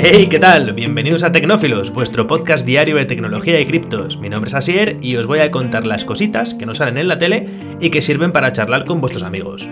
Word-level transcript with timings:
Hey, 0.00 0.28
¿qué 0.30 0.38
tal? 0.38 0.74
Bienvenidos 0.74 1.24
a 1.24 1.32
Tecnófilos, 1.32 1.92
vuestro 1.92 2.28
podcast 2.28 2.64
diario 2.64 2.94
de 2.94 3.04
tecnología 3.04 3.60
y 3.60 3.66
criptos. 3.66 4.16
Mi 4.16 4.28
nombre 4.28 4.48
es 4.48 4.54
Asier 4.54 4.96
y 5.02 5.16
os 5.16 5.26
voy 5.26 5.40
a 5.40 5.50
contar 5.50 5.88
las 5.88 6.04
cositas 6.04 6.54
que 6.54 6.66
nos 6.66 6.78
salen 6.78 6.98
en 6.98 7.08
la 7.08 7.18
tele 7.18 7.48
y 7.80 7.90
que 7.90 8.00
sirven 8.00 8.30
para 8.30 8.52
charlar 8.52 8.84
con 8.84 9.00
vuestros 9.00 9.24
amigos. 9.24 9.68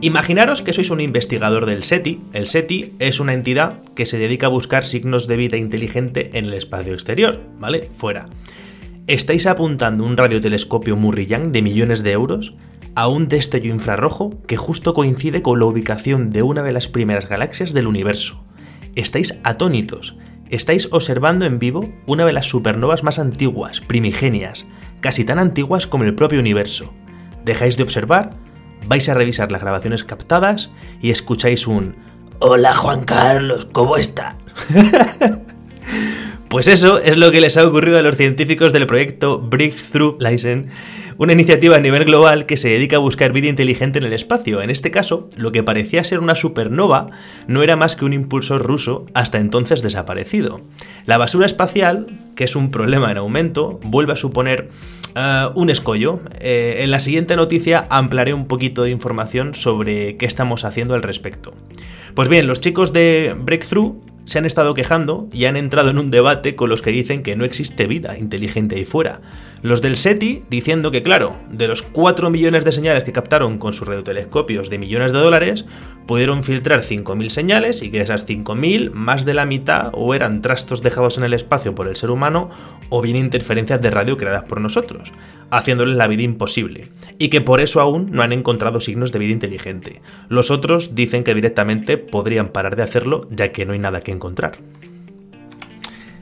Imaginaros 0.00 0.62
que 0.62 0.72
sois 0.72 0.90
un 0.90 1.00
investigador 1.00 1.66
del 1.66 1.84
SETI. 1.84 2.20
El 2.32 2.48
SETI 2.48 2.94
es 2.98 3.20
una 3.20 3.32
entidad 3.32 3.80
que 3.94 4.06
se 4.06 4.18
dedica 4.18 4.46
a 4.46 4.50
buscar 4.50 4.84
signos 4.84 5.28
de 5.28 5.36
vida 5.36 5.56
inteligente 5.56 6.36
en 6.36 6.46
el 6.46 6.54
espacio 6.54 6.92
exterior, 6.92 7.40
¿vale? 7.60 7.88
Fuera. 7.96 8.26
Estáis 9.06 9.46
apuntando 9.46 10.02
un 10.02 10.16
radiotelescopio 10.16 10.96
Murrillán 10.96 11.52
de 11.52 11.62
millones 11.62 12.02
de 12.02 12.10
euros 12.10 12.54
a 12.96 13.06
un 13.06 13.28
destello 13.28 13.72
infrarrojo 13.72 14.30
que 14.48 14.56
justo 14.56 14.94
coincide 14.94 15.42
con 15.42 15.60
la 15.60 15.66
ubicación 15.66 16.30
de 16.30 16.42
una 16.42 16.62
de 16.62 16.72
las 16.72 16.88
primeras 16.88 17.28
galaxias 17.28 17.72
del 17.72 17.86
universo. 17.86 18.42
Estáis 18.94 19.40
atónitos, 19.44 20.16
estáis 20.48 20.88
observando 20.90 21.44
en 21.44 21.58
vivo 21.58 21.88
una 22.06 22.24
de 22.24 22.32
las 22.32 22.46
supernovas 22.46 23.02
más 23.02 23.18
antiguas, 23.18 23.80
primigenias, 23.80 24.66
casi 25.00 25.24
tan 25.24 25.38
antiguas 25.38 25.86
como 25.86 26.04
el 26.04 26.14
propio 26.14 26.40
universo. 26.40 26.92
Dejáis 27.44 27.76
de 27.76 27.82
observar, 27.82 28.30
vais 28.86 29.08
a 29.08 29.14
revisar 29.14 29.52
las 29.52 29.60
grabaciones 29.60 30.04
captadas 30.04 30.70
y 31.00 31.10
escucháis 31.10 31.66
un 31.66 31.94
Hola 32.40 32.74
Juan 32.74 33.04
Carlos, 33.04 33.68
¿cómo 33.72 33.96
está? 33.96 34.36
Pues 36.50 36.66
eso 36.66 36.98
es 36.98 37.16
lo 37.16 37.30
que 37.30 37.40
les 37.40 37.56
ha 37.56 37.64
ocurrido 37.64 37.96
a 37.96 38.02
los 38.02 38.16
científicos 38.16 38.72
del 38.72 38.88
proyecto 38.88 39.38
Breakthrough 39.38 40.20
License, 40.20 40.68
una 41.20 41.34
iniciativa 41.34 41.76
a 41.76 41.80
nivel 41.80 42.06
global 42.06 42.46
que 42.46 42.56
se 42.56 42.70
dedica 42.70 42.96
a 42.96 43.00
buscar 43.00 43.34
vida 43.34 43.46
inteligente 43.46 43.98
en 43.98 44.06
el 44.06 44.14
espacio. 44.14 44.62
En 44.62 44.70
este 44.70 44.90
caso, 44.90 45.28
lo 45.36 45.52
que 45.52 45.62
parecía 45.62 46.02
ser 46.02 46.18
una 46.18 46.34
supernova 46.34 47.10
no 47.46 47.62
era 47.62 47.76
más 47.76 47.94
que 47.94 48.06
un 48.06 48.14
impulsor 48.14 48.62
ruso 48.62 49.04
hasta 49.12 49.36
entonces 49.36 49.82
desaparecido. 49.82 50.62
La 51.04 51.18
basura 51.18 51.44
espacial, 51.44 52.06
que 52.36 52.44
es 52.44 52.56
un 52.56 52.70
problema 52.70 53.10
en 53.10 53.18
aumento, 53.18 53.80
vuelve 53.82 54.14
a 54.14 54.16
suponer 54.16 54.68
uh, 55.14 55.60
un 55.60 55.68
escollo. 55.68 56.20
Eh, 56.40 56.78
en 56.84 56.90
la 56.90 57.00
siguiente 57.00 57.36
noticia 57.36 57.84
ampliaré 57.90 58.32
un 58.32 58.46
poquito 58.46 58.82
de 58.82 58.90
información 58.90 59.52
sobre 59.52 60.16
qué 60.16 60.24
estamos 60.24 60.64
haciendo 60.64 60.94
al 60.94 61.02
respecto. 61.02 61.52
Pues 62.14 62.30
bien, 62.30 62.46
los 62.46 62.62
chicos 62.62 62.94
de 62.94 63.36
Breakthrough 63.38 63.94
se 64.24 64.38
han 64.38 64.46
estado 64.46 64.72
quejando 64.72 65.28
y 65.34 65.44
han 65.44 65.56
entrado 65.56 65.90
en 65.90 65.98
un 65.98 66.10
debate 66.10 66.56
con 66.56 66.70
los 66.70 66.80
que 66.80 66.92
dicen 66.92 67.22
que 67.22 67.36
no 67.36 67.44
existe 67.44 67.86
vida 67.86 68.16
inteligente 68.16 68.76
ahí 68.76 68.86
fuera. 68.86 69.20
Los 69.62 69.82
del 69.82 69.96
SETI 69.96 70.42
diciendo 70.48 70.90
que, 70.90 71.02
claro, 71.02 71.36
de 71.50 71.68
los 71.68 71.82
4 71.82 72.30
millones 72.30 72.64
de 72.64 72.72
señales 72.72 73.04
que 73.04 73.12
captaron 73.12 73.58
con 73.58 73.74
sus 73.74 73.86
radiotelescopios 73.86 74.70
de 74.70 74.78
millones 74.78 75.12
de 75.12 75.18
dólares, 75.18 75.66
pudieron 76.06 76.42
filtrar 76.44 76.80
5.000 76.80 77.28
señales 77.28 77.82
y 77.82 77.90
que 77.90 77.98
de 77.98 78.04
esas 78.04 78.26
5.000, 78.26 78.90
más 78.92 79.26
de 79.26 79.34
la 79.34 79.44
mitad 79.44 79.90
o 79.92 80.14
eran 80.14 80.40
trastos 80.40 80.82
dejados 80.82 81.18
en 81.18 81.24
el 81.24 81.34
espacio 81.34 81.74
por 81.74 81.88
el 81.88 81.96
ser 81.96 82.10
humano 82.10 82.48
o 82.88 83.02
bien 83.02 83.16
interferencias 83.16 83.82
de 83.82 83.90
radio 83.90 84.16
creadas 84.16 84.44
por 84.44 84.62
nosotros, 84.62 85.12
haciéndoles 85.50 85.96
la 85.96 86.06
vida 86.06 86.22
imposible, 86.22 86.88
y 87.18 87.28
que 87.28 87.42
por 87.42 87.60
eso 87.60 87.82
aún 87.82 88.10
no 88.12 88.22
han 88.22 88.32
encontrado 88.32 88.80
signos 88.80 89.12
de 89.12 89.18
vida 89.18 89.32
inteligente. 89.32 90.00
Los 90.30 90.50
otros 90.50 90.94
dicen 90.94 91.22
que 91.22 91.34
directamente 91.34 91.98
podrían 91.98 92.48
parar 92.48 92.76
de 92.76 92.82
hacerlo 92.82 93.28
ya 93.30 93.52
que 93.52 93.66
no 93.66 93.74
hay 93.74 93.78
nada 93.78 94.00
que 94.00 94.12
encontrar. 94.12 94.58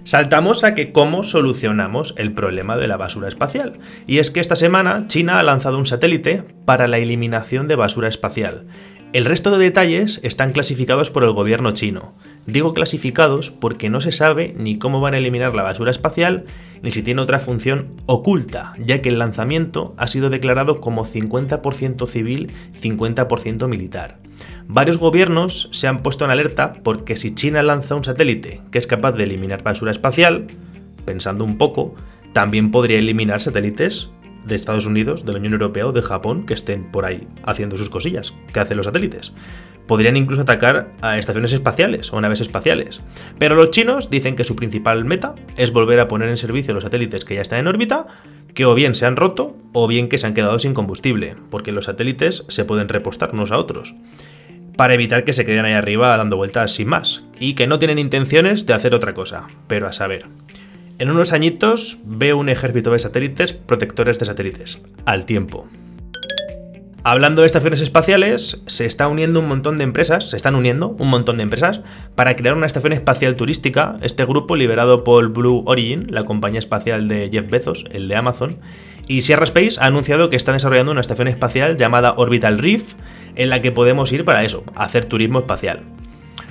Saltamos 0.09 0.65
a 0.65 0.73
que 0.73 0.91
cómo 0.91 1.23
solucionamos 1.23 2.15
el 2.17 2.33
problema 2.33 2.79
de 2.79 2.89
la 2.89 2.97
basura 2.97 3.29
espacial. 3.29 3.79
Y 4.07 4.21
es 4.21 4.31
que 4.31 4.41
esta 4.41 4.57
semana 4.57 5.05
China 5.07 5.39
ha 5.39 5.43
lanzado 5.43 5.77
un 5.77 5.85
satélite 5.85 6.45
para 6.65 6.89
la 6.89 6.97
eliminación 6.97 7.69
de 7.69 7.77
basura 7.77 8.09
espacial. 8.09 8.65
El 9.13 9.27
resto 9.27 9.51
de 9.51 9.59
detalles 9.59 10.19
están 10.23 10.53
clasificados 10.53 11.11
por 11.11 11.25
el 11.25 11.33
gobierno 11.33 11.73
chino. 11.73 12.15
Digo 12.47 12.73
clasificados 12.73 13.51
porque 13.51 13.91
no 13.91 14.01
se 14.01 14.11
sabe 14.11 14.55
ni 14.57 14.79
cómo 14.79 15.03
van 15.03 15.13
a 15.13 15.19
eliminar 15.19 15.55
la 15.55 15.63
basura 15.63 15.91
espacial, 15.91 16.47
ni 16.81 16.91
si 16.91 17.03
tiene 17.03 17.21
otra 17.21 17.39
función 17.39 17.91
oculta, 18.07 18.73
ya 18.79 19.03
que 19.03 19.11
el 19.11 19.19
lanzamiento 19.19 19.95
ha 19.99 20.09
sido 20.09 20.31
declarado 20.31 20.81
como 20.81 21.05
50% 21.05 22.07
civil, 22.07 22.51
50% 22.81 23.69
militar. 23.69 24.17
Varios 24.71 24.99
gobiernos 24.99 25.71
se 25.73 25.87
han 25.87 26.03
puesto 26.03 26.27
en 26.27 26.31
alerta 26.31 26.75
porque 26.83 27.17
si 27.17 27.35
China 27.35 27.63
lanza 27.63 27.95
un 27.95 28.05
satélite 28.05 28.61
que 28.71 28.77
es 28.77 28.87
capaz 28.87 29.13
de 29.13 29.25
eliminar 29.25 29.63
basura 29.63 29.91
espacial, 29.91 30.47
pensando 31.07 31.43
un 31.43 31.57
poco, 31.57 31.95
también 32.35 32.71
podría 32.71 32.99
eliminar 32.99 33.41
satélites 33.41 34.11
de 34.45 34.55
Estados 34.55 34.85
Unidos, 34.85 35.25
de 35.25 35.33
la 35.33 35.39
Unión 35.39 35.55
Europea 35.55 35.87
o 35.87 35.93
de 35.93 36.03
Japón 36.03 36.45
que 36.45 36.53
estén 36.53 36.93
por 36.93 37.07
ahí 37.07 37.27
haciendo 37.45 37.79
sus 37.79 37.89
cosillas 37.89 38.35
que 38.53 38.61
hacen 38.61 38.77
los 38.77 38.85
satélites. 38.85 39.33
Podrían 39.87 40.19
incluso 40.19 40.43
atacar 40.43 40.93
a 41.01 41.17
estaciones 41.17 41.55
espaciales 41.55 42.13
o 42.13 42.21
naves 42.21 42.43
espaciales. 42.43 43.01
Pero 43.39 43.55
los 43.55 43.71
chinos 43.71 44.11
dicen 44.11 44.37
que 44.37 44.45
su 44.45 44.55
principal 44.55 45.07
meta 45.07 45.35
es 45.57 45.73
volver 45.73 45.99
a 45.99 46.09
poner 46.09 46.29
en 46.29 46.37
servicio 46.37 46.75
los 46.75 46.83
satélites 46.83 47.25
que 47.25 47.37
ya 47.37 47.41
están 47.41 47.61
en 47.61 47.69
órbita, 47.69 48.07
que 48.53 48.67
o 48.67 48.75
bien 48.75 48.95
se 48.95 49.07
han 49.07 49.17
roto 49.17 49.57
o 49.73 49.89
bien 49.89 50.11
que 50.11 50.19
se 50.19 50.27
han 50.27 50.35
quedado 50.35 50.59
sin 50.59 50.75
combustible, 50.75 51.37
porque 51.49 51.73
los 51.73 51.87
satélites 51.87 52.45
se 52.49 52.67
pueden 52.67 52.91
repostar 52.91 53.31
unos 53.33 53.51
a 53.51 53.57
otros 53.57 53.95
para 54.79 54.95
evitar 54.95 55.25
que 55.25 55.33
se 55.33 55.45
queden 55.45 55.65
ahí 55.65 55.73
arriba 55.73 56.17
dando 56.17 56.37
vueltas 56.37 56.73
sin 56.73 56.87
más, 56.87 57.25
y 57.41 57.55
que 57.55 57.67
no 57.67 57.81
tienen 57.81 57.99
intenciones 57.99 58.65
de 58.65 58.75
hacer 58.75 58.95
otra 58.95 59.13
cosa, 59.13 59.49
pero 59.67 59.89
a 59.89 59.93
saber. 59.93 60.27
En 61.01 61.11
unos 61.11 61.33
añitos 61.33 61.99
veo 62.05 62.39
un 62.39 62.49
ejército 62.49 62.93
de 62.93 63.01
satélites 63.01 63.53
protectores 63.53 64.21
de 64.21 64.27
satélites, 64.27 64.81
al 65.05 65.27
tiempo. 65.27 65.67
Hablando 67.03 67.41
de 67.43 67.47
estaciones 67.47 67.81
espaciales, 67.81 68.63
se 68.67 68.87
está 68.87 69.09
uniendo 69.09 69.41
un 69.41 69.49
montón 69.49 69.79
de 69.79 69.85
empresas, 69.85 70.31
se 70.31 70.37
están 70.37 70.55
uniendo 70.55 70.91
un 70.91 71.09
montón 71.09 71.39
de 71.39 71.43
empresas 71.43 71.81
para 72.15 72.37
crear 72.37 72.55
una 72.55 72.67
estación 72.67 72.93
espacial 72.93 73.35
turística. 73.35 73.97
Este 74.01 74.25
grupo, 74.27 74.55
liberado 74.55 75.03
por 75.03 75.29
Blue 75.31 75.65
Origin, 75.67 76.07
la 76.11 76.25
compañía 76.25 76.61
espacial 76.61 77.09
de 77.09 77.29
Jeff 77.33 77.51
Bezos, 77.51 77.85
el 77.91 78.07
de 78.07 78.15
Amazon, 78.15 78.59
y 79.09 79.23
Sierra 79.23 79.45
Space 79.45 79.81
ha 79.81 79.87
anunciado 79.87 80.29
que 80.29 80.37
están 80.37 80.55
desarrollando 80.55 80.93
una 80.93 81.01
estación 81.01 81.27
espacial 81.27 81.77
llamada 81.77 82.15
Orbital 82.17 82.59
Reef, 82.59 82.95
en 83.39 83.49
la 83.49 83.63
que 83.63 83.73
podemos 83.73 84.13
ir 84.13 84.27
para 84.27 84.45
eso, 84.45 84.65
hacer 84.75 85.07
turismo 85.07 85.39
espacial. 85.39 85.85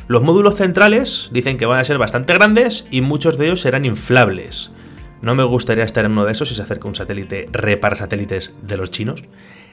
Los 0.08 0.24
módulos 0.24 0.56
centrales 0.56 1.30
dicen 1.32 1.58
que 1.58 1.66
van 1.66 1.80
a 1.80 1.84
ser 1.84 1.98
bastante 1.98 2.34
grandes 2.34 2.88
y 2.90 3.02
muchos 3.02 3.38
de 3.38 3.48
ellos 3.48 3.62
serán 3.62 3.86
inflables. 3.86 4.72
No 5.22 5.36
me 5.36 5.44
gustaría 5.44 5.84
estar 5.84 6.06
en 6.06 6.14
uno 6.14 6.26
de 6.26 6.32
esos 6.32 6.48
si 6.50 6.56
se 6.56 6.62
acerca 6.62 6.88
un 6.88 6.96
satélite 6.96 7.50
repara 7.52 7.96
satélites 7.96 8.56
de 8.62 8.78
los 8.78 8.90
chinos. 8.90 9.24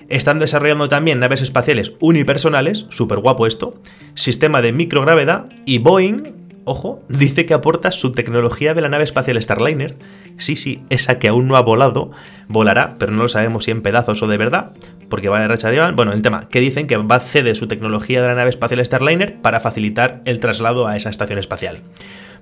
Están 0.08 0.40
desarrollando 0.40 0.88
también 0.88 1.20
naves 1.20 1.40
espaciales 1.40 1.92
unipersonales, 2.00 2.86
súper 2.90 3.20
guapo 3.20 3.46
esto, 3.46 3.80
sistema 4.14 4.60
de 4.60 4.72
microgravedad 4.72 5.46
y 5.64 5.78
Boeing, 5.78 6.24
ojo, 6.64 7.02
dice 7.08 7.46
que 7.46 7.54
aporta 7.54 7.90
su 7.90 8.12
tecnología 8.12 8.74
de 8.74 8.80
la 8.80 8.88
nave 8.88 9.04
espacial 9.04 9.40
Starliner. 9.40 9.96
Sí, 10.36 10.56
sí, 10.56 10.82
esa 10.90 11.18
que 11.18 11.28
aún 11.28 11.46
no 11.46 11.56
ha 11.56 11.62
volado, 11.62 12.10
volará, 12.48 12.96
pero 12.98 13.12
no 13.12 13.22
lo 13.22 13.28
sabemos 13.28 13.64
si 13.64 13.70
en 13.70 13.82
pedazos 13.82 14.22
o 14.22 14.26
de 14.26 14.36
verdad, 14.36 14.72
porque 15.08 15.28
va 15.28 15.44
a 15.44 15.48
rechazar. 15.48 15.94
Bueno, 15.94 16.12
el 16.12 16.22
tema, 16.22 16.48
que 16.48 16.60
dicen 16.60 16.86
que 16.86 16.96
va 16.96 17.16
a 17.16 17.20
ceder 17.20 17.56
su 17.56 17.68
tecnología 17.68 18.20
de 18.20 18.28
la 18.28 18.34
nave 18.34 18.50
espacial 18.50 18.84
Starliner 18.84 19.40
para 19.40 19.60
facilitar 19.60 20.22
el 20.24 20.40
traslado 20.40 20.86
a 20.86 20.96
esa 20.96 21.10
estación 21.10 21.38
espacial. 21.38 21.78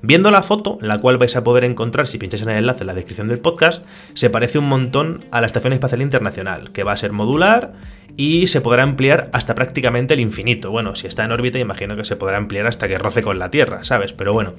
Viendo 0.04 0.32
la 0.32 0.42
foto, 0.42 0.78
la 0.80 0.98
cual 0.98 1.16
vais 1.16 1.36
a 1.36 1.44
poder 1.44 1.62
encontrar 1.62 2.08
si 2.08 2.18
pincháis 2.18 2.42
en 2.42 2.50
el 2.50 2.58
enlace 2.58 2.80
en 2.80 2.88
la 2.88 2.94
descripción 2.94 3.28
del 3.28 3.38
podcast, 3.38 3.86
se 4.14 4.30
parece 4.30 4.58
un 4.58 4.68
montón 4.68 5.24
a 5.30 5.40
la 5.40 5.46
Estación 5.46 5.72
Espacial 5.72 6.02
Internacional, 6.02 6.72
que 6.72 6.82
va 6.82 6.90
a 6.90 6.96
ser 6.96 7.12
modular 7.12 7.74
y 8.16 8.48
se 8.48 8.60
podrá 8.60 8.82
ampliar 8.82 9.30
hasta 9.32 9.54
prácticamente 9.54 10.14
el 10.14 10.20
infinito. 10.20 10.72
Bueno, 10.72 10.96
si 10.96 11.06
está 11.06 11.24
en 11.24 11.30
órbita, 11.30 11.60
imagino 11.60 11.96
que 11.96 12.04
se 12.04 12.16
podrá 12.16 12.36
ampliar 12.36 12.66
hasta 12.66 12.88
que 12.88 12.98
roce 12.98 13.22
con 13.22 13.38
la 13.38 13.52
Tierra, 13.52 13.84
¿sabes? 13.84 14.12
Pero 14.12 14.32
bueno. 14.32 14.54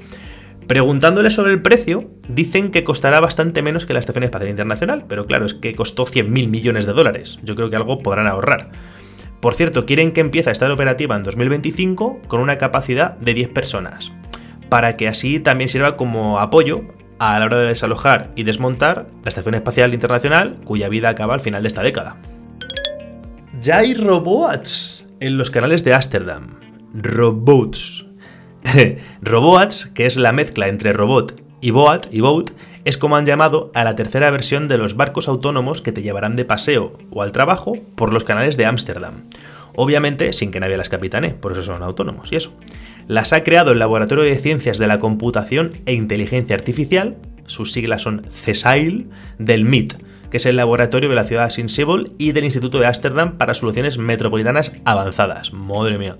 Preguntándole 0.67 1.29
sobre 1.29 1.51
el 1.51 1.61
precio, 1.61 2.09
dicen 2.27 2.71
que 2.71 2.83
costará 2.83 3.19
bastante 3.19 3.61
menos 3.61 3.85
que 3.85 3.93
la 3.93 3.99
Estación 3.99 4.23
Espacial 4.23 4.49
Internacional, 4.49 5.05
pero 5.07 5.25
claro, 5.25 5.45
es 5.45 5.53
que 5.53 5.73
costó 5.73 6.05
100.000 6.05 6.47
millones 6.47 6.85
de 6.85 6.93
dólares. 6.93 7.39
Yo 7.43 7.55
creo 7.55 7.69
que 7.69 7.75
algo 7.75 7.99
podrán 7.99 8.27
ahorrar. 8.27 8.71
Por 9.41 9.55
cierto, 9.55 9.85
quieren 9.85 10.13
que 10.13 10.21
empiece 10.21 10.49
a 10.49 10.53
estar 10.53 10.71
operativa 10.71 11.17
en 11.17 11.23
2025 11.23 12.21
con 12.27 12.39
una 12.39 12.57
capacidad 12.57 13.17
de 13.17 13.33
10 13.33 13.49
personas, 13.49 14.13
para 14.69 14.95
que 14.95 15.09
así 15.09 15.39
también 15.39 15.67
sirva 15.67 15.97
como 15.97 16.39
apoyo 16.39 16.83
a 17.19 17.37
la 17.39 17.45
hora 17.45 17.57
de 17.57 17.67
desalojar 17.67 18.31
y 18.35 18.43
desmontar 18.43 19.07
la 19.23 19.29
Estación 19.29 19.55
Espacial 19.55 19.93
Internacional, 19.93 20.59
cuya 20.63 20.87
vida 20.87 21.09
acaba 21.09 21.33
al 21.33 21.41
final 21.41 21.61
de 21.61 21.67
esta 21.67 21.83
década. 21.83 22.17
Ya 23.59 23.79
hay 23.79 23.93
robots 23.93 25.05
en 25.19 25.37
los 25.37 25.51
canales 25.51 25.83
de 25.83 25.93
Ámsterdam. 25.93 26.47
Robots. 26.93 28.05
Robots, 29.21 29.87
que 29.87 30.05
es 30.05 30.17
la 30.17 30.31
mezcla 30.31 30.67
entre 30.67 30.93
robot 30.93 31.41
y 31.61 31.71
boat, 31.71 32.07
y 32.11 32.21
boat, 32.21 32.51
es 32.85 32.97
como 32.97 33.15
han 33.15 33.25
llamado 33.25 33.71
a 33.73 33.83
la 33.83 33.95
tercera 33.95 34.29
versión 34.29 34.67
de 34.67 34.77
los 34.77 34.95
barcos 34.95 35.27
autónomos 35.27 35.81
que 35.81 35.91
te 35.91 36.01
llevarán 36.01 36.35
de 36.35 36.45
paseo 36.45 36.97
o 37.11 37.21
al 37.21 37.31
trabajo 37.31 37.73
por 37.95 38.13
los 38.13 38.25
canales 38.25 38.57
de 38.57 38.65
Ámsterdam. 38.65 39.23
Obviamente 39.75 40.33
sin 40.33 40.51
que 40.51 40.59
nadie 40.59 40.77
las 40.77 40.89
capitane, 40.89 41.31
por 41.31 41.53
eso 41.53 41.63
son 41.63 41.81
autónomos 41.81 42.31
y 42.31 42.35
eso. 42.35 42.53
Las 43.07 43.33
ha 43.33 43.43
creado 43.43 43.71
el 43.71 43.79
Laboratorio 43.79 44.23
de 44.23 44.37
Ciencias 44.37 44.77
de 44.77 44.87
la 44.87 44.99
Computación 44.99 45.71
e 45.85 45.93
Inteligencia 45.93 46.55
Artificial, 46.55 47.17
sus 47.47 47.71
siglas 47.71 48.01
son 48.01 48.25
CESAIL, 48.29 49.09
del 49.39 49.65
MIT, 49.65 49.95
que 50.29 50.37
es 50.37 50.45
el 50.45 50.55
laboratorio 50.55 51.09
de 51.09 51.15
la 51.15 51.25
ciudad 51.25 51.49
Sensible 51.49 52.09
y 52.17 52.31
del 52.31 52.45
Instituto 52.45 52.79
de 52.79 52.87
Ámsterdam 52.87 53.37
para 53.37 53.53
Soluciones 53.53 53.97
Metropolitanas 53.97 54.73
Avanzadas. 54.85 55.53
Madre 55.53 55.97
mía. 55.97 56.15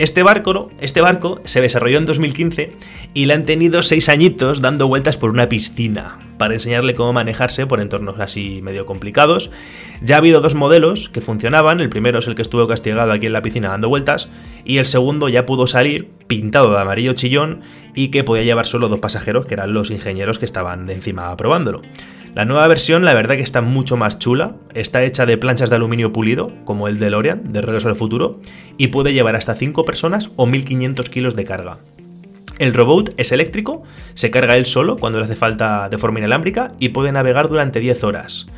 Este 0.00 0.24
barco, 0.24 0.70
este 0.80 1.00
barco 1.00 1.40
se 1.44 1.60
desarrolló 1.60 1.98
en 1.98 2.06
2015 2.06 2.72
y 3.14 3.26
le 3.26 3.34
han 3.34 3.44
tenido 3.44 3.80
seis 3.80 4.08
añitos 4.08 4.60
dando 4.60 4.88
vueltas 4.88 5.16
por 5.16 5.30
una 5.30 5.48
piscina 5.48 6.18
para 6.36 6.54
enseñarle 6.54 6.94
cómo 6.94 7.12
manejarse 7.12 7.64
por 7.66 7.80
entornos 7.80 8.18
así 8.18 8.60
medio 8.60 8.86
complicados. 8.86 9.52
Ya 10.02 10.16
ha 10.16 10.18
habido 10.18 10.40
dos 10.40 10.56
modelos 10.56 11.08
que 11.10 11.20
funcionaban, 11.20 11.80
el 11.80 11.90
primero 11.90 12.18
es 12.18 12.26
el 12.26 12.34
que 12.34 12.42
estuvo 12.42 12.66
castigado 12.66 13.12
aquí 13.12 13.26
en 13.26 13.32
la 13.32 13.42
piscina 13.42 13.68
dando 13.68 13.88
vueltas 13.88 14.28
y 14.64 14.78
el 14.78 14.86
segundo 14.86 15.28
ya 15.28 15.46
pudo 15.46 15.68
salir 15.68 16.10
pintado 16.26 16.72
de 16.72 16.80
amarillo 16.80 17.12
chillón 17.12 17.60
y 17.94 18.08
que 18.08 18.24
podía 18.24 18.42
llevar 18.42 18.66
solo 18.66 18.88
dos 18.88 18.98
pasajeros 18.98 19.46
que 19.46 19.54
eran 19.54 19.74
los 19.74 19.92
ingenieros 19.92 20.40
que 20.40 20.44
estaban 20.44 20.86
de 20.86 20.94
encima 20.94 21.36
probándolo. 21.36 21.82
La 22.34 22.44
nueva 22.44 22.66
versión, 22.66 23.04
la 23.04 23.14
verdad 23.14 23.36
que 23.36 23.42
está 23.42 23.60
mucho 23.60 23.96
más 23.96 24.18
chula, 24.18 24.56
está 24.74 25.04
hecha 25.04 25.24
de 25.24 25.38
planchas 25.38 25.70
de 25.70 25.76
aluminio 25.76 26.12
pulido, 26.12 26.50
como 26.64 26.88
el 26.88 26.98
de 26.98 27.08
Lorian, 27.08 27.52
de 27.52 27.60
Regreso 27.60 27.88
al 27.88 27.94
Futuro, 27.94 28.40
y 28.76 28.88
puede 28.88 29.12
llevar 29.12 29.36
hasta 29.36 29.54
5 29.54 29.84
personas 29.84 30.32
o 30.34 30.44
1500 30.44 31.08
kilos 31.10 31.36
de 31.36 31.44
carga. 31.44 31.78
El 32.58 32.74
robot 32.74 33.14
es 33.18 33.30
eléctrico, 33.30 33.84
se 34.14 34.32
carga 34.32 34.56
él 34.56 34.66
solo 34.66 34.96
cuando 34.96 35.20
le 35.20 35.26
hace 35.26 35.36
falta 35.36 35.88
de 35.88 35.98
forma 35.98 36.18
inalámbrica 36.18 36.72
y 36.80 36.88
puede 36.88 37.12
navegar 37.12 37.48
durante 37.48 37.78
10 37.78 38.02
horas. 38.02 38.48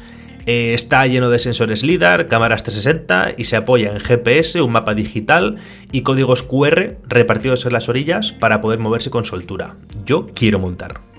Eh, 0.46 0.72
está 0.72 1.06
lleno 1.06 1.28
de 1.28 1.38
sensores 1.38 1.82
LIDAR, 1.82 2.28
cámaras 2.28 2.62
360 2.62 3.34
y 3.36 3.44
se 3.44 3.56
apoya 3.56 3.92
en 3.92 4.00
GPS, 4.00 4.62
un 4.62 4.72
mapa 4.72 4.94
digital 4.94 5.56
y 5.92 6.00
códigos 6.00 6.42
QR 6.42 6.96
repartidos 7.06 7.66
en 7.66 7.74
las 7.74 7.90
orillas 7.90 8.32
para 8.32 8.62
poder 8.62 8.78
moverse 8.78 9.10
con 9.10 9.26
soltura. 9.26 9.74
Yo 10.06 10.28
quiero 10.34 10.58
montar 10.58 11.15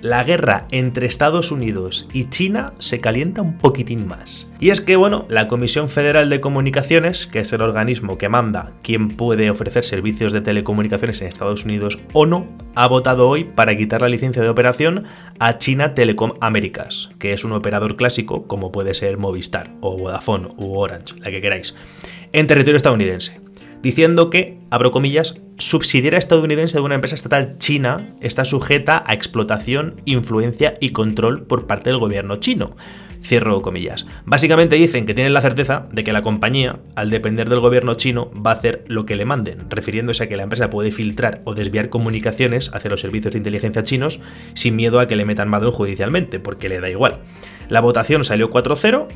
la 0.00 0.24
guerra 0.24 0.66
entre 0.70 1.06
Estados 1.06 1.50
Unidos 1.50 2.06
y 2.12 2.28
China 2.28 2.74
se 2.78 3.00
calienta 3.00 3.42
un 3.42 3.58
poquitín 3.58 4.06
más. 4.06 4.50
Y 4.60 4.70
es 4.70 4.80
que, 4.80 4.96
bueno, 4.96 5.26
la 5.28 5.48
Comisión 5.48 5.88
Federal 5.88 6.30
de 6.30 6.40
Comunicaciones, 6.40 7.26
que 7.26 7.40
es 7.40 7.52
el 7.52 7.62
organismo 7.62 8.18
que 8.18 8.28
manda 8.28 8.70
quién 8.82 9.08
puede 9.08 9.50
ofrecer 9.50 9.84
servicios 9.84 10.32
de 10.32 10.40
telecomunicaciones 10.40 11.20
en 11.20 11.28
Estados 11.28 11.64
Unidos 11.64 11.98
o 12.12 12.26
no, 12.26 12.46
ha 12.74 12.86
votado 12.86 13.28
hoy 13.28 13.44
para 13.44 13.76
quitar 13.76 14.02
la 14.02 14.08
licencia 14.08 14.42
de 14.42 14.48
operación 14.48 15.04
a 15.38 15.58
China 15.58 15.94
Telecom 15.94 16.32
Américas, 16.40 17.10
que 17.18 17.32
es 17.32 17.44
un 17.44 17.52
operador 17.52 17.96
clásico 17.96 18.46
como 18.46 18.72
puede 18.72 18.94
ser 18.94 19.16
Movistar 19.16 19.72
o 19.80 19.96
Vodafone 19.96 20.48
u 20.56 20.76
Orange, 20.78 21.14
la 21.18 21.30
que 21.30 21.40
queráis, 21.40 21.74
en 22.32 22.46
territorio 22.46 22.76
estadounidense 22.76 23.45
diciendo 23.82 24.30
que, 24.30 24.58
abro 24.70 24.90
comillas, 24.90 25.40
subsidiaria 25.58 26.18
estadounidense 26.18 26.78
de 26.78 26.84
una 26.84 26.94
empresa 26.94 27.14
estatal 27.14 27.56
china 27.58 28.14
está 28.20 28.44
sujeta 28.44 29.02
a 29.06 29.14
explotación, 29.14 30.00
influencia 30.04 30.74
y 30.80 30.90
control 30.90 31.46
por 31.46 31.66
parte 31.66 31.90
del 31.90 31.98
gobierno 31.98 32.36
chino. 32.36 32.76
Cierro 33.22 33.60
comillas. 33.62 34.06
Básicamente 34.24 34.76
dicen 34.76 35.04
que 35.04 35.14
tienen 35.14 35.32
la 35.32 35.40
certeza 35.40 35.88
de 35.90 36.04
que 36.04 36.12
la 36.12 36.22
compañía, 36.22 36.78
al 36.94 37.10
depender 37.10 37.48
del 37.48 37.60
gobierno 37.60 37.94
chino, 37.94 38.30
va 38.34 38.52
a 38.52 38.54
hacer 38.54 38.84
lo 38.86 39.04
que 39.04 39.16
le 39.16 39.24
manden, 39.24 39.68
refiriéndose 39.68 40.24
a 40.24 40.28
que 40.28 40.36
la 40.36 40.44
empresa 40.44 40.70
puede 40.70 40.92
filtrar 40.92 41.40
o 41.44 41.54
desviar 41.54 41.88
comunicaciones 41.88 42.70
hacia 42.72 42.90
los 42.90 43.00
servicios 43.00 43.32
de 43.32 43.38
inteligencia 43.38 43.82
chinos 43.82 44.20
sin 44.54 44.76
miedo 44.76 45.00
a 45.00 45.08
que 45.08 45.16
le 45.16 45.24
metan 45.24 45.48
mano 45.48 45.72
judicialmente, 45.72 46.38
porque 46.38 46.68
le 46.68 46.80
da 46.80 46.88
igual. 46.88 47.18
La 47.68 47.80
votación 47.80 48.22
salió 48.22 48.50
4-0, 48.50 49.08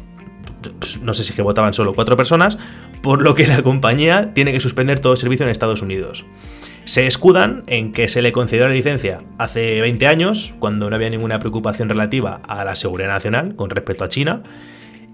no 1.02 1.14
sé 1.14 1.24
si 1.24 1.32
que 1.32 1.42
votaban 1.42 1.74
solo 1.74 1.92
cuatro 1.92 2.16
personas, 2.16 2.58
por 3.02 3.22
lo 3.22 3.34
que 3.34 3.46
la 3.46 3.62
compañía 3.62 4.32
tiene 4.34 4.52
que 4.52 4.60
suspender 4.60 5.00
todo 5.00 5.16
servicio 5.16 5.44
en 5.44 5.50
Estados 5.50 5.82
Unidos. 5.82 6.24
Se 6.84 7.06
escudan 7.06 7.62
en 7.66 7.92
que 7.92 8.08
se 8.08 8.22
le 8.22 8.32
concedió 8.32 8.66
la 8.66 8.74
licencia 8.74 9.22
hace 9.38 9.80
20 9.80 10.06
años, 10.06 10.54
cuando 10.58 10.88
no 10.88 10.96
había 10.96 11.10
ninguna 11.10 11.38
preocupación 11.38 11.88
relativa 11.88 12.40
a 12.48 12.64
la 12.64 12.74
seguridad 12.74 13.10
nacional 13.10 13.54
con 13.54 13.70
respecto 13.70 14.04
a 14.04 14.08
China, 14.08 14.42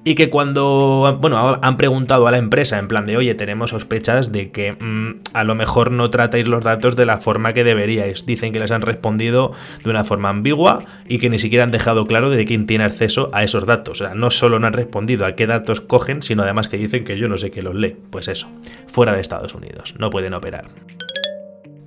y 0.06 0.14
que 0.14 0.30
cuando, 0.30 1.18
bueno, 1.20 1.58
han 1.60 1.76
preguntado 1.76 2.28
a 2.28 2.30
la 2.30 2.36
empresa 2.36 2.78
en 2.78 2.86
plan 2.86 3.06
de, 3.06 3.16
oye, 3.16 3.34
tenemos 3.34 3.70
sospechas 3.70 4.30
de 4.30 4.52
que 4.52 4.74
mm, 4.74 5.22
a 5.34 5.42
lo 5.42 5.56
mejor 5.56 5.90
no 5.90 6.10
tratáis 6.10 6.46
los 6.46 6.62
datos 6.62 6.94
de 6.94 7.06
la 7.06 7.18
forma 7.18 7.52
que 7.54 7.64
deberíais. 7.64 8.24
Dicen 8.24 8.52
que 8.52 8.60
les 8.60 8.70
han 8.70 8.82
respondido 8.82 9.50
de 9.82 9.90
una 9.90 10.04
forma 10.04 10.28
ambigua 10.28 10.78
y 11.08 11.18
que 11.18 11.28
ni 11.28 11.40
siquiera 11.40 11.64
han 11.64 11.72
dejado 11.72 12.06
claro 12.06 12.30
de 12.30 12.44
quién 12.44 12.66
tiene 12.66 12.84
acceso 12.84 13.30
a 13.32 13.42
esos 13.42 13.66
datos. 13.66 14.00
O 14.00 14.04
sea, 14.04 14.14
no 14.14 14.30
solo 14.30 14.60
no 14.60 14.68
han 14.68 14.74
respondido 14.74 15.26
a 15.26 15.34
qué 15.34 15.48
datos 15.48 15.80
cogen, 15.80 16.22
sino 16.22 16.44
además 16.44 16.68
que 16.68 16.76
dicen 16.76 17.04
que 17.04 17.18
yo 17.18 17.26
no 17.26 17.36
sé 17.36 17.50
qué 17.50 17.64
los 17.64 17.74
lee. 17.74 17.96
Pues 18.10 18.28
eso, 18.28 18.48
fuera 18.86 19.12
de 19.12 19.20
Estados 19.20 19.56
Unidos, 19.56 19.96
no 19.98 20.10
pueden 20.10 20.34
operar. 20.34 20.66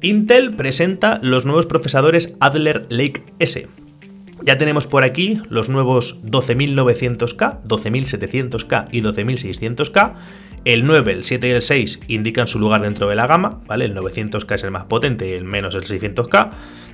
Intel 0.01 0.55
presenta 0.55 1.19
los 1.21 1.45
nuevos 1.45 1.67
procesadores 1.67 2.35
Adler 2.41 2.85
Lake 2.89 3.23
S, 3.39 3.67
ya 4.41 4.57
tenemos 4.57 4.87
por 4.87 5.03
aquí 5.03 5.41
los 5.49 5.69
nuevos 5.69 6.21
12900K, 6.23 7.61
12700K 7.63 8.87
y 8.91 9.01
12600K. 9.01 10.13
El 10.65 10.85
9, 10.85 11.13
el 11.13 11.23
7 11.23 11.47
y 11.47 11.51
el 11.51 11.61
6 11.61 12.01
indican 12.07 12.47
su 12.47 12.59
lugar 12.59 12.81
dentro 12.81 13.07
de 13.07 13.15
la 13.15 13.27
gama, 13.27 13.61
¿vale? 13.65 13.85
El 13.85 13.95
900K 13.95 14.55
es 14.55 14.63
el 14.63 14.71
más 14.71 14.85
potente 14.85 15.29
y 15.29 15.33
el 15.33 15.45
menos 15.45 15.73
el 15.75 15.83
600K. 15.83 16.51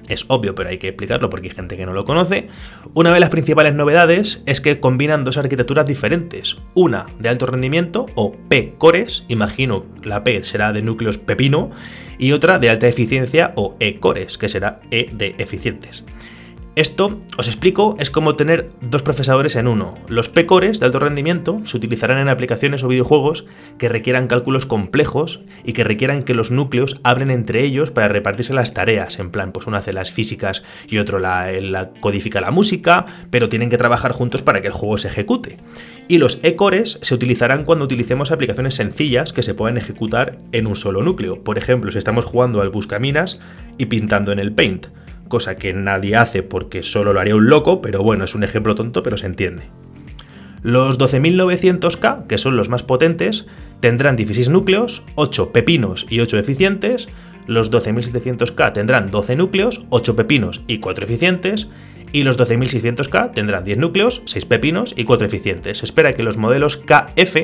Es 0.07 0.25
obvio, 0.27 0.53
pero 0.53 0.69
hay 0.69 0.77
que 0.77 0.89
explicarlo 0.89 1.29
porque 1.29 1.47
hay 1.47 1.55
gente 1.55 1.77
que 1.77 1.85
no 1.85 1.93
lo 1.93 2.05
conoce. 2.05 2.47
Una 2.93 3.11
de 3.11 3.19
las 3.19 3.29
principales 3.29 3.73
novedades 3.73 4.43
es 4.45 4.61
que 4.61 4.79
combinan 4.79 5.23
dos 5.23 5.37
arquitecturas 5.37 5.87
diferentes. 5.87 6.57
Una 6.75 7.07
de 7.19 7.29
alto 7.29 7.47
rendimiento 7.47 8.05
o 8.13 8.33
P-cores, 8.49 9.25
imagino 9.29 9.83
la 10.03 10.23
P 10.23 10.43
será 10.43 10.71
de 10.73 10.83
núcleos 10.83 11.17
pepino, 11.17 11.71
y 12.17 12.31
otra 12.33 12.59
de 12.59 12.69
alta 12.69 12.87
eficiencia 12.87 13.53
o 13.55 13.75
E-cores, 13.79 14.37
que 14.37 14.47
será 14.47 14.79
E 14.91 15.07
de 15.11 15.35
eficientes. 15.39 16.03
Esto, 16.75 17.21
os 17.37 17.47
explico, 17.47 17.95
es 17.99 18.09
como 18.09 18.35
tener 18.35 18.69
dos 18.81 19.01
procesadores 19.01 19.55
en 19.55 19.69
uno. 19.69 19.95
Los 20.09 20.27
P-cores 20.27 20.81
de 20.81 20.85
alto 20.85 20.99
rendimiento 20.99 21.61
se 21.63 21.77
utilizarán 21.77 22.17
en 22.17 22.27
aplicaciones 22.27 22.83
o 22.83 22.89
videojuegos 22.89 23.45
que 23.77 23.87
requieran 23.87 24.27
cálculos 24.27 24.65
complejos 24.65 25.39
y 25.63 25.71
que 25.71 25.85
requieran 25.85 26.23
que 26.23 26.33
los 26.33 26.51
núcleos 26.51 26.99
abren 27.01 27.31
entre 27.31 27.63
ellos 27.63 27.91
para 27.91 28.09
repartirse 28.09 28.53
las 28.53 28.73
tareas. 28.73 29.19
En 29.19 29.31
plan, 29.31 29.53
pues 29.53 29.67
uno 29.67 29.77
hace 29.77 29.93
las 29.93 30.11
físicas 30.11 30.63
y 30.89 30.97
otro 30.97 31.19
la, 31.19 31.49
la 31.61 31.91
codifica 31.91 32.41
la 32.41 32.51
música, 32.51 33.05
pero 33.29 33.47
tienen 33.47 33.69
que 33.69 33.77
trabajar 33.77 34.11
juntos 34.11 34.41
para 34.41 34.59
que 34.59 34.67
el 34.67 34.73
juego 34.73 34.97
se 34.97 35.07
ejecute. 35.07 35.59
Y 36.09 36.17
los 36.17 36.39
E-cores 36.43 36.99
se 37.01 37.15
utilizarán 37.15 37.63
cuando 37.63 37.85
utilicemos 37.85 38.31
aplicaciones 38.31 38.75
sencillas 38.75 39.31
que 39.31 39.43
se 39.43 39.53
puedan 39.53 39.77
ejecutar 39.77 40.39
en 40.51 40.67
un 40.67 40.75
solo 40.75 41.03
núcleo. 41.03 41.41
Por 41.41 41.57
ejemplo, 41.57 41.89
si 41.89 41.99
estamos 41.99 42.25
jugando 42.25 42.59
al 42.59 42.69
Buscaminas 42.69 43.39
y 43.77 43.85
pintando 43.85 44.33
en 44.33 44.39
el 44.39 44.51
Paint 44.51 44.87
cosa 45.27 45.55
que 45.55 45.73
nadie 45.73 46.15
hace 46.15 46.43
porque 46.43 46.83
solo 46.83 47.13
lo 47.13 47.19
haría 47.19 47.35
un 47.35 47.49
loco, 47.49 47.81
pero 47.81 48.03
bueno, 48.03 48.23
es 48.23 48.35
un 48.35 48.43
ejemplo 48.43 48.75
tonto, 48.75 49.03
pero 49.03 49.17
se 49.17 49.25
entiende. 49.25 49.63
Los 50.65 50.97
12900K, 50.97 52.25
que 52.25 52.39
son 52.39 52.57
los 52.57 52.69
más 52.69 52.81
potentes, 52.81 53.45
tendrán 53.81 54.15
16 54.15 54.49
núcleos, 54.49 55.03
8 55.13 55.51
pepinos 55.51 56.07
y 56.09 56.21
8 56.21 56.39
eficientes. 56.39 57.07
Los 57.45 57.71
12700K 57.71 58.73
tendrán 58.73 59.11
12 59.11 59.35
núcleos, 59.35 59.85
8 59.89 60.15
pepinos 60.15 60.63
y 60.65 60.79
4 60.79 61.05
eficientes. 61.05 61.67
Y 62.11 62.23
los 62.23 62.39
12600K 62.39 63.33
tendrán 63.33 63.63
10 63.63 63.77
núcleos, 63.77 64.23
6 64.25 64.45
pepinos 64.45 64.95
y 64.97 65.03
4 65.03 65.27
eficientes. 65.27 65.77
Se 65.77 65.85
espera 65.85 66.13
que 66.13 66.23
los 66.23 66.37
modelos 66.37 66.77
KF 66.77 67.35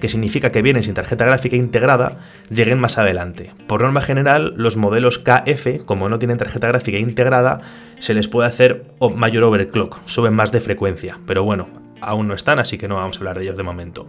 que 0.00 0.08
significa 0.08 0.52
que 0.52 0.62
vienen 0.62 0.82
sin 0.82 0.94
tarjeta 0.94 1.24
gráfica 1.24 1.56
integrada, 1.56 2.18
lleguen 2.50 2.78
más 2.78 2.98
adelante. 2.98 3.52
Por 3.66 3.82
norma 3.82 4.00
general, 4.00 4.54
los 4.56 4.76
modelos 4.76 5.18
KF, 5.18 5.84
como 5.84 6.08
no 6.08 6.18
tienen 6.18 6.38
tarjeta 6.38 6.68
gráfica 6.68 6.98
integrada, 6.98 7.60
se 7.98 8.14
les 8.14 8.28
puede 8.28 8.48
hacer 8.48 8.84
mayor 9.14 9.44
overclock, 9.44 9.98
suben 10.06 10.34
más 10.34 10.52
de 10.52 10.60
frecuencia, 10.60 11.18
pero 11.26 11.44
bueno, 11.44 11.68
aún 12.00 12.28
no 12.28 12.34
están, 12.34 12.58
así 12.58 12.78
que 12.78 12.88
no 12.88 12.96
vamos 12.96 13.16
a 13.16 13.20
hablar 13.20 13.38
de 13.38 13.44
ellos 13.44 13.56
de 13.56 13.62
momento. 13.62 14.06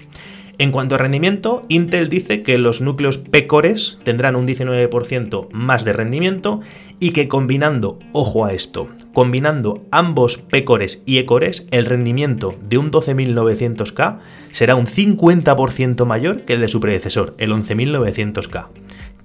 En 0.60 0.72
cuanto 0.72 0.96
a 0.96 0.98
rendimiento, 0.98 1.62
Intel 1.68 2.10
dice 2.10 2.42
que 2.42 2.58
los 2.58 2.82
núcleos 2.82 3.20
P-cores 3.20 4.00
tendrán 4.04 4.36
un 4.36 4.48
19% 4.48 5.50
más 5.52 5.86
de 5.86 5.94
rendimiento 5.94 6.62
y 7.00 7.12
que 7.12 7.28
combinando, 7.28 8.00
ojo 8.12 8.46
a 8.46 8.54
esto, 8.54 8.90
combinando 9.14 9.86
ambos 9.92 10.38
P-cores 10.38 11.04
y 11.06 11.20
E-cores, 11.20 11.68
el 11.72 11.86
rendimiento 11.86 12.56
de 12.62 12.78
un 12.78 12.92
12900K 12.92 14.20
será 14.50 14.76
un 14.76 14.86
50% 14.86 16.06
mayor 16.06 16.42
que 16.42 16.54
el 16.54 16.62
de 16.62 16.68
su 16.68 16.80
predecesor, 16.80 17.36
el 17.38 17.52
11900K, 17.52 18.68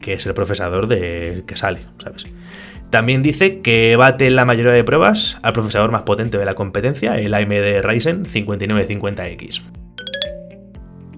que 0.01 0.15
es 0.15 0.27
el 0.27 0.35
procesador 0.35 0.87
del 0.87 1.45
que 1.45 1.57
sale, 1.57 1.81
¿sabes? 2.03 2.27
También 2.91 3.23
dice 3.23 3.61
que 3.61 3.97
bate 3.97 4.29
la 4.29 4.45
mayoría 4.45 4.73
de 4.73 4.85
pruebas 4.85 5.39
al 5.43 5.55
procesador 5.55 5.91
más 5.91 6.03
potente 6.03 6.37
de 6.37 6.45
la 6.45 6.55
competencia, 6.55 7.19
el 7.19 7.33
AMD 7.33 7.81
Ryzen 7.83 8.27
5950X. 8.27 9.82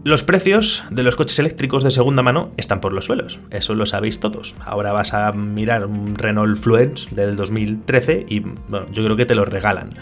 Los 0.05 0.23
precios 0.23 0.85
de 0.91 1.03
los 1.03 1.17
coches 1.17 1.39
eléctricos 1.39 1.83
de 1.83 1.91
segunda 1.91 2.23
mano 2.23 2.53
están 2.59 2.83
por 2.83 2.93
los 2.93 3.07
suelos, 3.07 3.41
eso 3.51 3.75
lo 3.75 3.87
sabéis 3.87 4.21
todos. 4.21 4.55
Ahora 4.61 4.93
vas 4.93 5.15
a 5.15 5.33
mirar 5.33 5.87
un 5.87 6.15
Renault 6.15 6.59
Fluence 6.59 7.15
del 7.15 7.37
2013 7.37 8.27
y 8.29 8.41
bueno, 8.41 8.85
yo 8.93 9.03
creo 9.03 9.17
que 9.17 9.25
te 9.25 9.35
lo 9.35 9.47
regalan. 9.47 9.95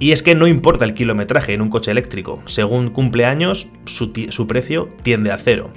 Y 0.00 0.10
es 0.10 0.24
que 0.24 0.34
no 0.34 0.48
importa 0.48 0.84
el 0.84 0.94
kilometraje 0.94 1.52
en 1.52 1.62
un 1.62 1.68
coche 1.68 1.92
eléctrico, 1.92 2.42
según 2.46 2.88
cumple 2.90 3.24
años, 3.24 3.68
su, 3.84 4.10
su 4.30 4.48
precio 4.48 4.88
tiende 5.04 5.30
a 5.30 5.38
cero. 5.38 5.70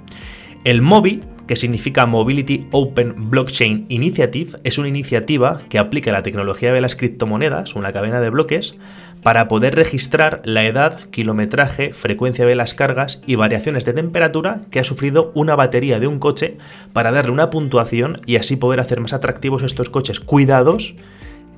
El 0.63 0.81
MOBI, 0.81 1.21
que 1.45 1.55
significa 1.55 2.07
Mobility 2.07 2.65
Open 2.71 3.29
Blockchain 3.29 3.85
Initiative, 3.87 4.57
es 4.63 4.79
una 4.79 4.87
iniciativa 4.87 5.61
que 5.69 5.77
aplica 5.77 6.11
la 6.11 6.23
tecnología 6.23 6.73
de 6.73 6.81
las 6.81 6.95
criptomonedas, 6.95 7.75
una 7.75 7.91
cadena 7.91 8.19
de 8.19 8.31
bloques, 8.31 8.77
para 9.23 9.47
poder 9.47 9.75
registrar 9.75 10.41
la 10.45 10.65
edad, 10.65 10.99
kilometraje, 11.11 11.93
frecuencia 11.93 12.45
de 12.45 12.55
las 12.55 12.73
cargas 12.73 13.21
y 13.25 13.35
variaciones 13.35 13.85
de 13.85 13.93
temperatura 13.93 14.61
que 14.71 14.79
ha 14.79 14.83
sufrido 14.83 15.31
una 15.35 15.55
batería 15.55 15.99
de 15.99 16.07
un 16.07 16.19
coche 16.19 16.57
para 16.93 17.11
darle 17.11 17.31
una 17.31 17.49
puntuación 17.49 18.21
y 18.25 18.37
así 18.37 18.55
poder 18.55 18.79
hacer 18.79 18.99
más 19.01 19.13
atractivos 19.13 19.63
estos 19.63 19.89
coches 19.89 20.19
cuidados 20.19 20.95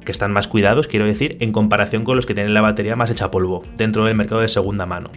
que 0.05 0.11
están 0.11 0.33
más 0.33 0.47
cuidados, 0.47 0.87
quiero 0.87 1.05
decir, 1.05 1.37
en 1.41 1.51
comparación 1.51 2.03
con 2.03 2.15
los 2.15 2.25
que 2.25 2.33
tienen 2.33 2.55
la 2.55 2.61
batería 2.61 2.95
más 2.95 3.11
hecha 3.11 3.29
polvo 3.29 3.63
dentro 3.77 4.05
del 4.05 4.15
mercado 4.15 4.41
de 4.41 4.47
segunda 4.47 4.87
mano 4.87 5.11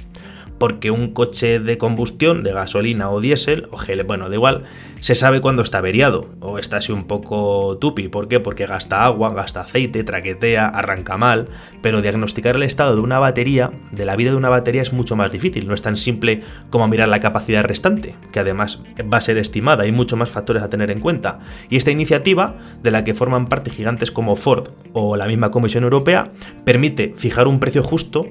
porque 0.58 0.90
un 0.90 1.12
coche 1.12 1.58
de 1.58 1.78
combustión, 1.78 2.42
de 2.42 2.52
gasolina 2.52 3.11
o 3.11 3.20
diésel, 3.20 3.68
o 3.70 3.76
gel, 3.76 4.02
bueno, 4.04 4.28
da 4.28 4.34
igual, 4.34 4.64
se 5.00 5.14
sabe 5.14 5.40
cuando 5.40 5.62
está 5.62 5.78
averiado 5.78 6.30
o 6.40 6.58
está 6.58 6.78
así 6.78 6.90
un 6.90 7.04
poco 7.04 7.76
tupi. 7.78 8.08
¿Por 8.08 8.28
qué? 8.28 8.40
Porque 8.40 8.66
gasta 8.66 9.04
agua, 9.04 9.34
gasta 9.34 9.61
aceite, 9.61 10.04
traquetea, 10.04 10.66
arranca 10.66 11.18
mal, 11.18 11.49
pero 11.82 12.00
diagnosticar 12.00 12.56
el 12.56 12.62
estado 12.62 12.94
de 12.94 13.02
una 13.02 13.18
batería, 13.18 13.70
de 13.92 14.06
la 14.06 14.16
vida 14.16 14.30
de 14.30 14.37
una 14.37 14.49
batería, 14.49 14.82
es 14.82 14.92
mucho 14.92 15.16
más 15.16 15.30
difícil. 15.30 15.66
No 15.66 15.75
es 15.75 15.82
tan 15.82 15.96
simple 15.96 16.40
como 16.70 16.88
mirar 16.88 17.08
la 17.08 17.20
capacidad 17.20 17.64
restante, 17.64 18.14
que 18.32 18.40
además 18.40 18.82
va 19.12 19.18
a 19.18 19.20
ser 19.20 19.37
estimada, 19.37 19.82
hay 19.82 19.92
muchos 19.92 20.18
más 20.18 20.30
factores 20.30 20.62
a 20.62 20.70
tener 20.70 20.90
en 20.90 21.00
cuenta. 21.00 21.40
Y 21.68 21.76
esta 21.76 21.90
iniciativa, 21.90 22.56
de 22.82 22.90
la 22.90 23.04
que 23.04 23.14
forman 23.14 23.46
parte 23.46 23.70
gigantes 23.70 24.11
como 24.11 24.37
Ford 24.37 24.68
o 24.92 25.16
la 25.16 25.26
misma 25.26 25.50
Comisión 25.50 25.84
Europea, 25.84 26.32
permite 26.64 27.12
fijar 27.14 27.49
un 27.49 27.61
precio 27.61 27.82
justo 27.82 28.28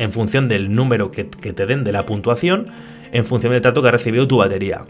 en 0.00 0.12
función 0.12 0.48
del 0.48 0.74
número 0.74 1.12
que, 1.12 1.24
te 1.24 1.66
den 1.66 1.84
de 1.84 1.92
la 1.92 2.06
puntuación, 2.06 2.68
en 3.12 3.26
función 3.26 3.52
del 3.52 3.60
trato 3.60 3.82
que 3.82 3.88
ha 3.88 3.92
recibido 3.92 4.26
tu 4.26 4.38
batería. 4.38 4.86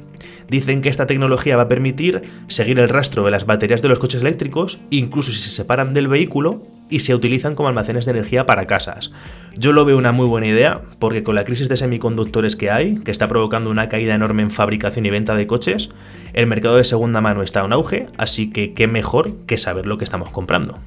Dicen 0.49 0.83
que 0.83 0.89
esta 0.89 1.07
tecnología 1.07 1.57
va 1.57 1.65
a 1.65 1.69
permitir 1.69 2.23
seguir 2.47 2.79
el 2.79 2.89
rastro 2.89 3.25
de 3.25 3.33
las 3.33 3.45
baterías 3.45 3.83
de 3.83 3.89
los 3.89 3.99
coches 3.99 4.21
eléctricos, 4.21 4.81
incluso 4.91 5.33
si 5.33 5.39
se 5.39 5.51
separan 5.51 5.95
del 5.95 6.07
vehículo 6.07 6.63
y 6.89 7.01
se 7.01 7.15
utilizan 7.15 7.57
como 7.57 7.69
almacenes 7.69 8.05
de 8.05 8.13
energía 8.13 8.47
para 8.47 8.67
casas. 8.67 9.11
Yo 9.57 9.73
lo 9.73 9.85
veo 9.85 9.99
una 9.99 10.13
muy 10.13 10.27
buena 10.27 10.47
idea, 10.47 10.81
porque 11.01 11.25
con 11.25 11.35
la 11.35 11.45
crisis 11.45 11.69
de 11.69 11.77
semiconductores 11.77 12.55
que 12.55 12.71
hay, 12.71 13.01
que 13.01 13.11
está 13.11 13.27
provocando 13.27 13.69
una 13.69 13.89
caída 13.89 14.15
enorme 14.15 14.43
en 14.43 14.51
fabricación 14.53 15.07
y 15.07 15.11
venta 15.11 15.35
de 15.35 15.49
coches, 15.49 15.91
el 16.35 16.47
mercado 16.47 16.77
de 16.77 16.85
segunda 16.85 17.21
mano 17.21 17.43
está 17.43 17.65
en 17.65 17.73
auge, 17.73 18.07
así 18.17 18.51
que 18.51 18.75
qué 18.75 18.87
mejor 18.87 19.35
que 19.47 19.59
saber 19.59 19.87
lo 19.87 19.99
que 19.99 20.05
estamos 20.05 20.31
comprando. 20.31 20.79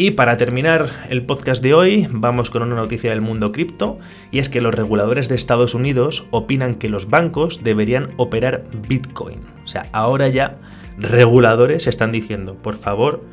Y 0.00 0.12
para 0.12 0.36
terminar 0.36 0.88
el 1.10 1.26
podcast 1.26 1.60
de 1.60 1.74
hoy, 1.74 2.06
vamos 2.12 2.50
con 2.50 2.62
una 2.62 2.76
noticia 2.76 3.10
del 3.10 3.20
mundo 3.20 3.50
cripto, 3.50 3.98
y 4.30 4.38
es 4.38 4.48
que 4.48 4.60
los 4.60 4.72
reguladores 4.72 5.28
de 5.28 5.34
Estados 5.34 5.74
Unidos 5.74 6.24
opinan 6.30 6.76
que 6.76 6.88
los 6.88 7.10
bancos 7.10 7.64
deberían 7.64 8.10
operar 8.16 8.62
Bitcoin. 8.88 9.40
O 9.64 9.66
sea, 9.66 9.86
ahora 9.90 10.28
ya 10.28 10.56
reguladores 10.98 11.88
están 11.88 12.12
diciendo, 12.12 12.54
por 12.54 12.76
favor, 12.76 13.24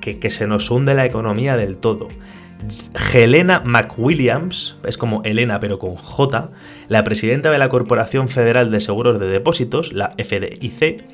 que, 0.00 0.18
que 0.18 0.30
se 0.30 0.46
nos 0.46 0.70
hunde 0.70 0.94
la 0.94 1.04
economía 1.04 1.58
del 1.58 1.76
todo. 1.76 2.08
Helena 3.12 3.60
McWilliams, 3.62 4.76
es 4.86 4.96
como 4.96 5.20
Elena 5.24 5.60
pero 5.60 5.78
con 5.78 5.94
J, 5.94 6.50
la 6.88 7.04
presidenta 7.04 7.50
de 7.50 7.58
la 7.58 7.68
Corporación 7.68 8.30
Federal 8.30 8.70
de 8.70 8.80
Seguros 8.80 9.20
de 9.20 9.26
Depósitos, 9.26 9.92
la 9.92 10.14
FDIC, 10.16 11.04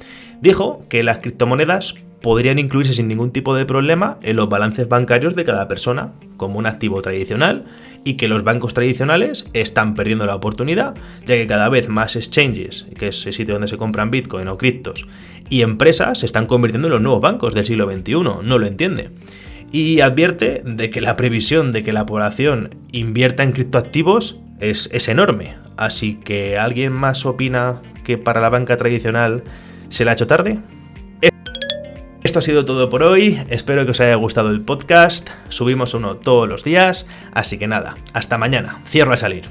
dijo 0.40 0.80
que 0.88 1.02
las 1.02 1.18
criptomonedas 1.18 1.94
podrían 2.23 2.59
incluirse 2.59 2.94
sin 2.94 3.09
ningún 3.09 3.32
tipo 3.32 3.54
de 3.54 3.66
problema 3.66 4.18
en 4.23 4.37
los 4.37 4.49
balances 4.49 4.88
bancarios 4.88 5.35
de 5.35 5.44
cada 5.44 5.68
persona 5.68 6.12
como 6.37 6.59
un 6.59 6.66
activo 6.66 7.00
tradicional 7.02 7.64
y 8.04 8.14
que 8.14 8.28
los 8.28 8.44
bancos 8.44 8.75
tradicionales 8.75 9.47
están 9.52 9.94
perdiendo 9.94 10.26
la 10.26 10.35
oportunidad 10.35 10.94
ya 11.26 11.37
que 11.37 11.47
cada 11.47 11.68
vez 11.68 11.88
más 11.88 12.16
exchanges, 12.16 12.87
que 12.99 13.09
es 13.09 13.26
el 13.26 13.32
sitio 13.32 13.54
donde 13.54 13.68
se 13.68 13.76
compran 13.76 14.11
bitcoin 14.11 14.49
o 14.49 14.59
criptos, 14.59 15.06
y 15.49 15.62
empresas 15.62 16.20
se 16.20 16.26
están 16.26 16.47
convirtiendo 16.47 16.88
en 16.88 16.92
los 16.92 17.02
nuevos 17.02 17.20
bancos 17.20 17.54
del 17.54 17.66
siglo 17.66 17.90
XXI, 17.90 18.12
no 18.12 18.59
lo 18.59 18.66
entiende. 18.66 19.11
Y 19.73 20.00
advierte 20.00 20.62
de 20.64 20.90
que 20.90 21.00
la 21.00 21.16
previsión 21.16 21.73
de 21.73 21.82
que 21.82 21.92
la 21.92 22.06
población 22.06 22.75
invierta 22.90 23.42
en 23.42 23.52
criptoactivos 23.52 24.40
es, 24.59 24.88
es 24.92 25.09
enorme. 25.09 25.54
Así 25.76 26.14
que 26.14 26.59
¿alguien 26.59 26.92
más 26.92 27.25
opina 27.25 27.80
que 28.04 28.18
para 28.18 28.40
la 28.40 28.50
banca 28.50 28.76
tradicional 28.76 29.44
se 29.90 30.06
la 30.06 30.12
ha 30.12 30.14
hecho 30.14 30.26
tarde? 30.26 30.59
Esto 32.23 32.38
ha 32.38 32.42
sido 32.42 32.64
todo 32.64 32.90
por 32.90 33.02
hoy, 33.02 33.42
espero 33.49 33.85
que 33.85 33.92
os 33.92 34.00
haya 34.00 34.14
gustado 34.14 34.50
el 34.50 34.61
podcast, 34.61 35.28
subimos 35.49 35.94
uno 35.94 36.16
todos 36.16 36.49
los 36.49 36.64
días, 36.64 37.09
así 37.32 37.59
que 37.59 37.66
nada, 37.66 37.94
hasta 38.12 38.37
mañana, 38.37 38.80
cierro 38.87 39.12
a 39.14 39.16
salir. 39.16 39.44